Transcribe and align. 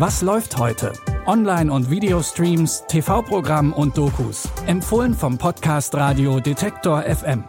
Was 0.00 0.22
läuft 0.22 0.56
heute? 0.56 0.94
Online- 1.26 1.70
und 1.70 1.90
Videostreams, 1.90 2.84
TV-Programm 2.88 3.74
und 3.74 3.98
Dokus. 3.98 4.48
Empfohlen 4.66 5.12
vom 5.12 5.36
Podcast 5.36 5.94
Radio 5.94 6.40
Detektor 6.40 7.02
FM. 7.02 7.44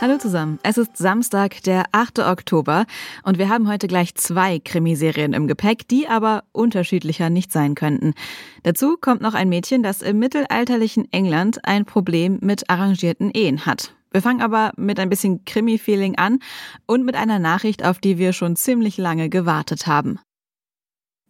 Hallo 0.00 0.16
zusammen. 0.16 0.58
Es 0.62 0.78
ist 0.78 0.96
Samstag, 0.96 1.62
der 1.64 1.84
8. 1.92 2.20
Oktober 2.20 2.86
und 3.24 3.36
wir 3.36 3.50
haben 3.50 3.68
heute 3.68 3.86
gleich 3.86 4.14
zwei 4.14 4.58
Krimiserien 4.58 5.34
im 5.34 5.48
Gepäck, 5.48 5.86
die 5.86 6.08
aber 6.08 6.44
unterschiedlicher 6.52 7.28
nicht 7.28 7.52
sein 7.52 7.74
könnten. 7.74 8.14
Dazu 8.62 8.96
kommt 8.98 9.20
noch 9.20 9.34
ein 9.34 9.50
Mädchen, 9.50 9.82
das 9.82 10.00
im 10.00 10.18
mittelalterlichen 10.18 11.12
England 11.12 11.62
ein 11.62 11.84
Problem 11.84 12.38
mit 12.40 12.70
arrangierten 12.70 13.30
Ehen 13.32 13.66
hat. 13.66 13.92
Wir 14.10 14.22
fangen 14.22 14.42
aber 14.42 14.72
mit 14.76 14.98
ein 14.98 15.08
bisschen 15.08 15.44
Krimi-Feeling 15.44 16.16
an 16.16 16.40
und 16.86 17.04
mit 17.04 17.14
einer 17.14 17.38
Nachricht, 17.38 17.84
auf 17.84 17.98
die 17.98 18.18
wir 18.18 18.32
schon 18.32 18.56
ziemlich 18.56 18.96
lange 18.98 19.28
gewartet 19.28 19.86
haben. 19.86 20.18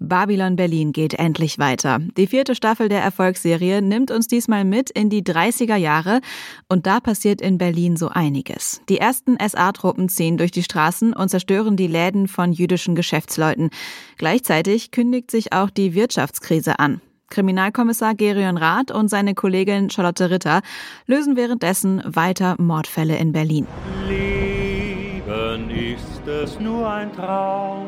Babylon 0.02 0.56
Berlin 0.56 0.92
geht 0.92 1.12
endlich 1.12 1.58
weiter. 1.58 1.98
Die 2.16 2.26
vierte 2.26 2.54
Staffel 2.54 2.88
der 2.88 3.02
Erfolgsserie 3.02 3.82
nimmt 3.82 4.10
uns 4.10 4.28
diesmal 4.28 4.64
mit 4.64 4.88
in 4.88 5.10
die 5.10 5.22
30er 5.22 5.76
Jahre 5.76 6.22
und 6.70 6.86
da 6.86 7.00
passiert 7.00 7.42
in 7.42 7.58
Berlin 7.58 7.98
so 7.98 8.08
einiges. 8.08 8.80
Die 8.88 8.96
ersten 8.96 9.36
SA-Truppen 9.38 10.08
ziehen 10.08 10.38
durch 10.38 10.52
die 10.52 10.62
Straßen 10.62 11.12
und 11.12 11.28
zerstören 11.28 11.76
die 11.76 11.86
Läden 11.86 12.28
von 12.28 12.54
jüdischen 12.54 12.94
Geschäftsleuten. 12.94 13.68
Gleichzeitig 14.16 14.90
kündigt 14.90 15.30
sich 15.30 15.52
auch 15.52 15.68
die 15.68 15.94
Wirtschaftskrise 15.94 16.78
an. 16.78 17.02
Kriminalkommissar 17.30 18.14
Gerion 18.14 18.56
Rath 18.58 18.90
und 18.90 19.08
seine 19.08 19.34
Kollegin 19.34 19.88
Charlotte 19.88 20.30
Ritter 20.30 20.60
lösen 21.06 21.36
währenddessen 21.36 22.02
weiter 22.04 22.56
Mordfälle 22.58 23.16
in 23.16 23.32
Berlin. 23.32 23.66
Leben 24.08 25.70
ist 25.70 26.26
es 26.26 26.58
nur 26.60 26.88
ein 26.90 27.12
Traum. 27.14 27.86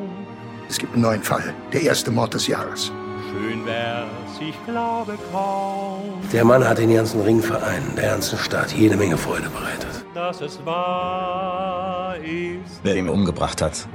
Es 0.69 0.78
gibt 0.78 0.94
einen 0.94 1.02
neuen 1.02 1.22
Fall. 1.22 1.52
Der 1.72 1.83
erste 1.83 2.11
Mord 2.11 2.34
des 2.34 2.47
Jahres. 2.47 2.92
Schön 3.30 3.64
wär's, 3.67 4.06
ich 4.41 4.55
glaube 4.67 5.19
kaum, 5.33 6.02
Der 6.33 6.45
Mann 6.45 6.67
hat 6.67 6.78
den 6.78 6.95
ganzen 6.95 7.20
Ringverein, 7.22 7.83
der 7.97 8.11
ganzen 8.11 8.39
Stadt 8.39 8.72
jede 8.72 8.97
Menge 8.97 9.17
Freude 9.17 9.48
bereitet. 9.50 10.05
dass 10.14 10.41
es 10.42 10.64
wahr 10.67 12.14
ist. 12.19 12.80
Wer 12.83 12.97
ihn 12.97 13.08
umgebracht 13.08 13.62
hat, 13.62 13.86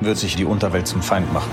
wird 0.00 0.16
sich 0.16 0.34
die 0.36 0.44
Unterwelt 0.46 0.86
zum 0.88 1.02
Feind 1.02 1.30
machen. 1.32 1.50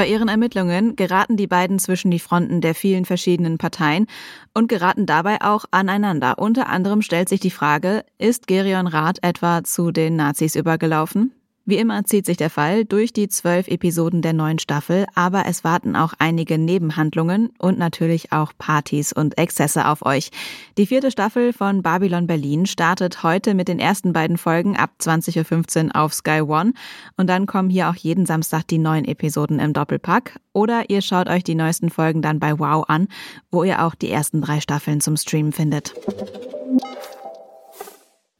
Bei 0.00 0.06
ihren 0.06 0.28
Ermittlungen 0.28 0.96
geraten 0.96 1.36
die 1.36 1.46
beiden 1.46 1.78
zwischen 1.78 2.10
die 2.10 2.20
Fronten 2.20 2.62
der 2.62 2.74
vielen 2.74 3.04
verschiedenen 3.04 3.58
Parteien 3.58 4.06
und 4.54 4.66
geraten 4.66 5.04
dabei 5.04 5.42
auch 5.42 5.66
aneinander. 5.72 6.38
Unter 6.38 6.70
anderem 6.70 7.02
stellt 7.02 7.28
sich 7.28 7.40
die 7.40 7.50
Frage, 7.50 8.06
ist 8.16 8.46
Gerion 8.46 8.86
Rath 8.86 9.18
etwa 9.20 9.62
zu 9.62 9.90
den 9.90 10.16
Nazis 10.16 10.56
übergelaufen? 10.56 11.32
Wie 11.66 11.76
immer 11.76 12.04
zieht 12.04 12.26
sich 12.26 12.38
der 12.38 12.50
Fall 12.50 12.84
durch 12.84 13.12
die 13.12 13.28
zwölf 13.28 13.68
Episoden 13.68 14.22
der 14.22 14.32
neuen 14.32 14.58
Staffel, 14.58 15.06
aber 15.14 15.44
es 15.46 15.62
warten 15.62 15.94
auch 15.94 16.14
einige 16.18 16.58
Nebenhandlungen 16.58 17.50
und 17.58 17.78
natürlich 17.78 18.32
auch 18.32 18.52
Partys 18.56 19.12
und 19.12 19.38
Exzesse 19.38 19.86
auf 19.86 20.04
euch. 20.04 20.30
Die 20.78 20.86
vierte 20.86 21.10
Staffel 21.10 21.52
von 21.52 21.82
Babylon 21.82 22.26
Berlin 22.26 22.66
startet 22.66 23.22
heute 23.22 23.54
mit 23.54 23.68
den 23.68 23.78
ersten 23.78 24.12
beiden 24.12 24.38
Folgen 24.38 24.76
ab 24.76 24.90
20.15 25.00 25.86
Uhr 25.86 25.96
auf 25.96 26.14
Sky 26.14 26.40
One 26.40 26.72
und 27.16 27.28
dann 27.28 27.46
kommen 27.46 27.68
hier 27.70 27.90
auch 27.90 27.96
jeden 27.96 28.26
Samstag 28.26 28.66
die 28.66 28.78
neuen 28.78 29.04
Episoden 29.04 29.58
im 29.58 29.72
Doppelpack 29.72 30.40
oder 30.52 30.88
ihr 30.88 31.02
schaut 31.02 31.28
euch 31.28 31.44
die 31.44 31.54
neuesten 31.54 31.90
Folgen 31.90 32.22
dann 32.22 32.40
bei 32.40 32.58
Wow 32.58 32.86
an, 32.88 33.06
wo 33.50 33.64
ihr 33.64 33.84
auch 33.84 33.94
die 33.94 34.10
ersten 34.10 34.40
drei 34.40 34.60
Staffeln 34.60 35.00
zum 35.00 35.16
Streamen 35.16 35.52
findet. 35.52 35.94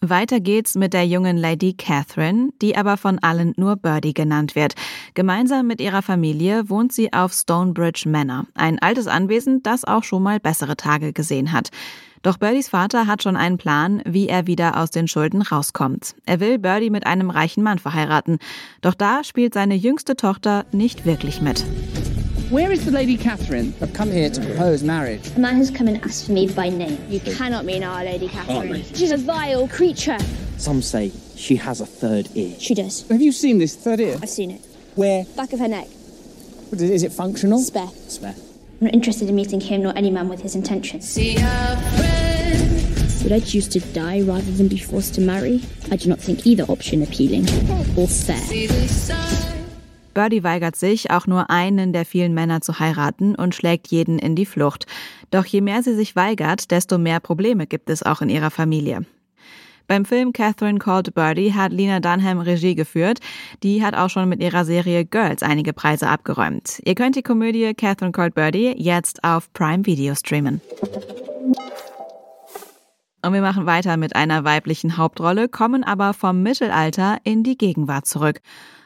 Weiter 0.03 0.41
geht's 0.41 0.77
mit 0.77 0.95
der 0.95 1.07
jungen 1.07 1.37
Lady 1.37 1.75
Catherine, 1.75 2.49
die 2.63 2.75
aber 2.75 2.97
von 2.97 3.19
allen 3.19 3.53
nur 3.59 3.77
Birdie 3.77 4.15
genannt 4.15 4.55
wird. 4.55 4.73
Gemeinsam 5.13 5.67
mit 5.67 5.79
ihrer 5.79 6.01
Familie 6.01 6.71
wohnt 6.71 6.91
sie 6.91 7.13
auf 7.13 7.35
Stonebridge 7.35 8.09
Manor, 8.09 8.47
ein 8.55 8.79
altes 8.79 9.07
Anwesen, 9.07 9.63
das 9.63 9.85
auch 9.85 10.03
schon 10.03 10.23
mal 10.23 10.41
bessere 10.41 10.79
Tage 10.79 11.13
gesehen 11.13 11.53
hat. 11.53 11.69
Doch 12.23 12.39
Birdies 12.39 12.71
Vater 12.71 13.07
hat 13.07 13.23
schon 13.23 13.37
einen 13.37 13.59
Plan, 13.59 14.03
wie 14.07 14.27
er 14.27 14.47
wieder 14.47 14.79
aus 14.79 14.91
den 14.91 15.07
Schulden 15.07 15.43
rauskommt. 15.43 16.15
Er 16.25 16.41
will 16.41 16.59
Birdie 16.59 16.89
mit 16.89 17.07
einem 17.07 17.29
reichen 17.29 17.63
Mann 17.63 17.79
verheiraten. 17.79 18.39
Doch 18.81 18.95
da 18.95 19.23
spielt 19.23 19.53
seine 19.53 19.75
jüngste 19.75 20.17
Tochter 20.17 20.65
nicht 20.73 21.05
wirklich 21.05 21.43
mit. 21.43 21.67
Where 22.51 22.71
is 22.73 22.85
the 22.85 22.91
Lady 22.91 23.17
Catherine? 23.17 23.73
I've 23.81 23.93
come 23.93 24.11
here 24.11 24.29
to 24.29 24.45
propose 24.45 24.83
marriage. 24.83 25.25
A 25.37 25.39
man 25.39 25.55
has 25.55 25.71
come 25.71 25.87
and 25.87 26.05
asked 26.05 26.27
for 26.27 26.33
me 26.33 26.49
by 26.49 26.69
name. 26.69 26.99
You 27.09 27.21
cannot 27.21 27.65
mean 27.65 27.85
our 27.85 28.05
Lady 28.05 28.27
Catherine. 28.27 28.83
She's 28.93 29.13
a 29.13 29.17
vile 29.17 29.69
creature. 29.69 30.19
Some 30.57 30.83
say 30.83 31.13
she 31.37 31.55
has 31.55 31.81
a 31.81 31.87
third 31.87 32.29
ear. 32.35 32.57
She 32.59 32.75
does. 32.75 33.07
Have 33.09 33.23
you 33.23 33.31
seen 33.31 33.59
this 33.59 33.77
third 33.77 34.01
ear? 34.01 34.19
I've 34.21 34.29
seen 34.29 34.51
it. 34.51 34.67
Where? 34.97 35.27
Back 35.37 35.53
of 35.53 35.61
her 35.61 35.69
neck. 35.69 35.87
Is 36.73 37.05
it 37.05 37.13
functional? 37.13 37.61
Spare. 37.61 37.87
Spare. 38.09 38.35
I'm 38.81 38.87
not 38.87 38.95
interested 38.95 39.29
in 39.29 39.37
meeting 39.37 39.61
him 39.61 39.85
nor 39.85 39.97
any 39.97 40.11
man 40.11 40.29
with 40.29 40.41
his 40.41 40.57
intentions. 40.57 41.17
Would 41.17 41.39
I 43.33 43.39
choose 43.39 43.69
to 43.69 43.81
die 43.93 44.23
rather 44.23 44.51
than 44.51 44.67
be 44.67 44.79
forced 44.79 45.15
to 45.15 45.21
marry? 45.21 45.63
I 45.93 45.97
do 45.97 46.09
not 46.09 46.19
think 46.19 46.49
either 46.49 46.65
option 46.65 47.01
appealing 47.05 47.45
or 47.97 48.09
fair. 48.09 48.41
Birdie 50.15 50.43
weigert 50.43 50.77
sich, 50.77 51.11
auch 51.11 51.27
nur 51.27 51.51
einen 51.51 51.93
der 51.93 52.05
vielen 52.05 52.35
Männer 52.35 52.61
zu 52.61 52.79
heiraten 52.79 53.35
und 53.35 53.55
schlägt 53.55 53.89
jeden 53.89 54.19
in 54.19 54.35
die 54.35 54.47
Flucht. 54.47 54.87
Doch 55.31 55.47
je 55.47 55.61
mehr 55.61 55.83
sie 55.83 55.95
sich 55.95 56.17
weigert, 56.17 56.71
desto 56.71 56.99
mehr 56.99 57.21
Probleme 57.21 57.67
gibt 57.67 57.91
es 57.91 58.03
auch 58.03 58.21
in 58.21 58.29
ihrer 58.29 58.51
Familie. 58.51 59.05
Beim 59.91 60.05
Film 60.05 60.33
Catherine 60.33 60.79
Called 60.79 61.15
Birdie 61.15 61.53
hat 61.53 61.73
Lena 61.73 61.99
Dunham 61.99 62.39
Regie 62.39 62.77
geführt. 62.77 63.19
Die 63.65 63.85
hat 63.85 63.97
auch 63.97 64.09
schon 64.09 64.29
mit 64.29 64.41
ihrer 64.41 64.65
Serie 64.65 65.05
Girls 65.05 65.43
einige 65.43 65.73
Preise 65.73 66.07
abgeräumt. 66.07 66.81
Ihr 66.85 66.95
könnt 66.95 67.17
die 67.17 67.23
Komödie 67.23 67.75
Catherine 67.75 68.13
Called 68.13 68.35
Birdie 68.35 68.73
jetzt 68.77 69.25
auf 69.25 69.53
Prime 69.53 69.87
Video 69.87 70.15
streamen. 70.15 70.61
Und 73.23 73.33
wir 73.33 73.43
machen 73.43 73.67
weiter 73.67 73.97
mit 73.97 74.15
einer 74.15 74.45
weiblichen 74.45 74.97
Hauptrolle, 74.97 75.49
kommen 75.49 75.83
aber 75.83 76.15
vom 76.15 76.43
Mittelalter 76.43 77.19
in 77.25 77.43
die 77.43 77.59
Gegenwart 77.59 78.07
zurück. 78.07 78.41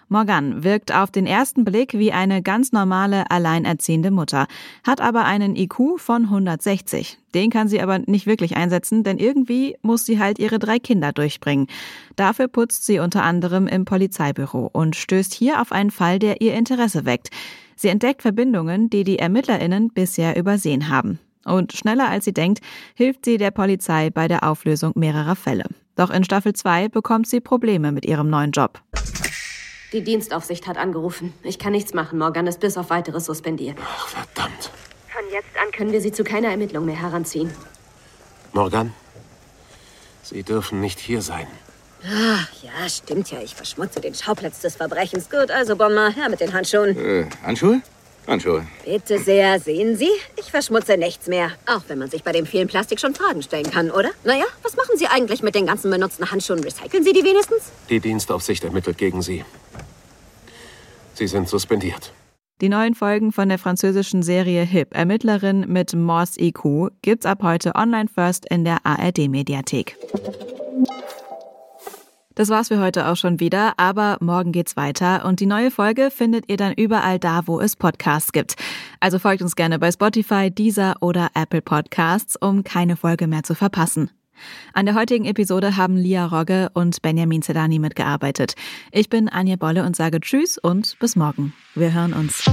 Morgan 0.09 0.65
wirkt 0.65 0.95
auf 0.95 1.11
den 1.11 1.27
ersten 1.27 1.65
Blick 1.65 1.95
wie 1.95 2.13
eine 2.13 2.43
ganz 2.43 2.73
normale, 2.73 3.31
alleinerziehende 3.31 4.11
Mutter, 4.11 4.47
hat 4.87 5.01
aber 5.01 5.25
einen 5.25 5.57
IQ 5.57 5.99
von 5.99 6.25
160. 6.25 7.19
Den 7.35 7.51
kann 7.51 7.69
sie 7.69 7.81
aber 7.81 7.99
nicht 7.99 8.27
wirklich 8.27 8.57
einsetzen, 8.57 9.03
denn 9.03 9.19
irgendwie 9.19 9.77
muss 9.83 10.07
sie 10.07 10.19
halt 10.19 10.39
ihre 10.39 10.59
drei 10.59 10.79
Kinder 10.79 11.13
durchbringen. 11.13 11.67
Dafür 12.17 12.49
putzt 12.49 12.87
sie 12.87 12.99
unter 12.99 13.23
anderem 13.23 13.67
im 13.67 13.85
Polizeibüro 13.85 14.71
und 14.73 14.97
stößt 14.97 15.35
hier 15.35 15.61
auf 15.61 15.73
einen 15.73 15.91
Fall, 15.91 16.19
der 16.19 16.41
ihr 16.41 16.55
Interesse 16.55 17.05
weckt. 17.05 17.31
Sie 17.77 17.89
entdeckt 17.89 18.23
Verbindungen, 18.23 18.91
die 18.91 19.05
die 19.05 19.19
ErmittlerInnen 19.19 19.91
bisher 19.91 20.37
übersehen 20.37 20.89
haben. 20.89 21.19
Und 21.45 21.73
schneller 21.73 22.09
als 22.09 22.25
sie 22.25 22.33
denkt, 22.33 22.61
hilft 22.95 23.25
sie 23.25 23.37
der 23.37 23.51
Polizei 23.51 24.11
bei 24.11 24.29
der 24.29 24.49
Auflösung 24.49 24.93
mehrerer 24.95 25.37
Fälle. 25.37 25.65
Doch 25.97 26.11
in 26.11 26.25
Staffel 26.25 26.55
2 26.55 26.89
bekommt 26.89 27.27
sie 27.27 27.41
Probleme 27.41 27.93
mit 27.93 28.07
ihrem 28.07 28.29
neuen 28.29 28.51
Job. 28.51 28.81
Die 29.95 30.03
Dienstaufsicht 30.03 30.67
hat 30.67 30.77
angerufen. 30.77 31.33
Ich 31.45 31.61
kann 31.61 31.71
nichts 31.71 31.95
machen. 31.95 32.19
Morgan 32.19 32.49
ist 32.49 32.59
bis 32.59 32.77
auf 32.77 32.91
weiteres 32.91 33.27
suspendiert. 33.27 33.79
Ach, 33.81 34.09
verdammt. 34.09 34.71
Von 35.09 35.23
jetzt 35.33 35.57
an 35.57 35.71
können 35.71 35.93
wir 35.93 36.01
sie 36.01 36.11
zu 36.11 36.25
keiner 36.25 36.49
Ermittlung 36.49 36.85
mehr 36.85 37.01
heranziehen. 37.01 37.49
Morgan, 38.53 38.93
Sie 40.25 40.43
dürfen 40.43 40.81
nicht 40.81 40.99
hier 40.99 41.23
sein. 41.23 41.47
Ah, 42.03 42.41
ja, 42.63 42.89
stimmt 42.89 43.31
ja. 43.31 43.41
Ich 43.41 43.55
verschmutze 43.55 44.01
den 44.01 44.15
Schauplatz 44.17 44.61
des 44.61 44.75
Verbrechens. 44.75 45.31
Gut, 45.31 45.53
also 45.53 45.77
Bonmar, 45.77 46.13
her 46.13 46.29
mit 46.29 46.41
den 46.41 46.53
Handschuhen. 46.53 46.99
Äh, 46.99 47.27
Handschuhe? 47.45 47.81
Handschuhe. 48.27 48.67
Bitte 48.85 49.21
sehr, 49.21 49.61
sehen 49.61 49.97
Sie? 49.97 50.11
Ich 50.37 50.51
verschmutze 50.51 50.97
nichts 50.97 51.29
mehr. 51.29 51.53
Auch 51.67 51.83
wenn 51.87 51.99
man 51.99 52.11
sich 52.11 52.25
bei 52.25 52.33
dem 52.33 52.47
vielen 52.47 52.67
Plastik 52.67 52.99
schon 52.99 53.15
Fragen 53.15 53.43
stellen 53.43 53.71
kann, 53.71 53.93
oder? 53.93 54.11
Naja, 54.25 54.47
was 54.63 54.75
machen 54.75 54.97
Sie 54.97 55.07
eigentlich 55.07 55.43
mit 55.45 55.55
den 55.55 55.67
ganzen 55.67 55.91
benutzten 55.91 56.33
Handschuhen? 56.33 56.65
Recyceln 56.65 57.05
Sie 57.05 57.13
die 57.13 57.23
wenigstens? 57.23 57.71
Die 57.91 58.01
Dienstaufsicht 58.01 58.65
ermittelt 58.65 58.99
gegen 58.99 59.23
Sie. 59.23 59.45
Sie 61.15 61.27
sind 61.27 61.49
suspendiert. 61.49 62.13
Die 62.61 62.69
neuen 62.69 62.95
Folgen 62.95 63.33
von 63.33 63.49
der 63.49 63.59
französischen 63.59 64.23
Serie 64.23 64.63
Hip, 64.63 64.95
Ermittlerin 64.95 65.67
mit 65.69 65.95
Morse 65.95 66.41
IQ, 66.41 66.93
gibt's 67.03 67.27
ab 67.27 67.43
heute 67.43 67.75
online 67.75 68.09
first 68.09 68.47
in 68.49 68.65
der 68.65 68.79
ARD-Mediathek. 68.85 69.97
Das 72.37 72.49
war's 72.49 72.69
für 72.69 72.81
heute 72.81 73.07
auch 73.07 73.17
schon 73.17 73.39
wieder, 73.39 73.75
aber 73.77 74.19
morgen 74.21 74.51
geht's 74.51 74.77
weiter 74.77 75.25
und 75.25 75.39
die 75.39 75.47
neue 75.47 75.71
Folge 75.71 76.11
findet 76.11 76.49
ihr 76.49 76.57
dann 76.57 76.73
überall 76.73 77.19
da, 77.19 77.43
wo 77.47 77.61
es 77.61 77.77
Podcasts 77.77 78.33
gibt. 78.33 78.57
Also 78.99 79.19
folgt 79.19 79.43
uns 79.43 79.55
gerne 79.55 79.79
bei 79.79 79.93
Spotify, 79.93 80.51
Deezer 80.51 80.97
oder 81.01 81.31
Apple 81.35 81.63
Podcasts, 81.63 82.37
um 82.37 82.65
keine 82.65 82.97
Folge 82.97 83.29
mehr 83.29 83.45
zu 83.45 83.55
verpassen. 83.55 84.11
An 84.73 84.87
der 84.87 84.95
heutigen 84.95 85.25
Episode 85.25 85.77
haben 85.77 85.97
Lia 85.97 86.27
Rogge 86.27 86.71
und 86.75 87.03
Benjamin 87.03 87.43
Zedani 87.43 87.79
mitgearbeitet. 87.79 88.55
Ich 88.93 89.09
bin 89.09 89.29
Anja 89.29 89.57
Bolle 89.57 89.85
und 89.85 89.97
sage 89.97 90.21
Tschüss 90.21 90.59
und 90.59 90.97
bis 90.99 91.17
morgen. 91.17 91.53
Wir 91.75 91.93
hören 91.93 92.13
uns. 92.13 92.45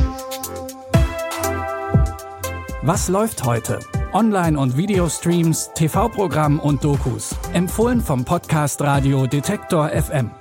Was 2.84 3.10
läuft 3.10 3.44
heute? 3.46 3.80
Online- 4.14 4.58
und 4.58 4.76
Videostreams, 4.76 5.72
TV-Programm 5.76 6.60
und 6.60 6.84
Dokus. 6.84 7.36
Empfohlen 7.54 8.02
vom 8.02 8.26
Podcast 8.26 8.82
Radio 8.82 9.28
Detektor 9.28 9.90
FM. 9.90 10.32